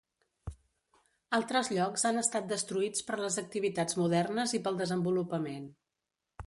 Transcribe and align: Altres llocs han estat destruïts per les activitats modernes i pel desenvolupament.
Altres 1.37 1.69
llocs 1.75 2.05
han 2.11 2.21
estat 2.23 2.47
destruïts 2.53 3.07
per 3.11 3.21
les 3.23 3.39
activitats 3.45 4.01
modernes 4.03 4.59
i 4.59 4.63
pel 4.69 4.83
desenvolupament. 4.85 5.71